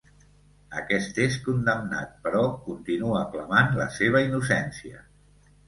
[0.79, 5.09] Aquest és condemnat però continua clamant la seva innocència.